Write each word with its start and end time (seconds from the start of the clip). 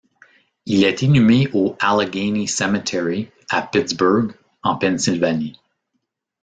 Il 0.65 0.83
est 0.83 1.03
inhumé 1.03 1.47
au 1.53 1.75
Allegheny 1.79 2.47
Cemetery 2.47 3.29
à 3.51 3.61
Pittsburgh 3.61 4.33
en 4.63 4.75
Pennsylvanie. 4.75 5.59